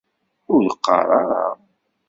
Ur 0.53 0.63
qqar 0.73 1.07
ara 1.19 1.43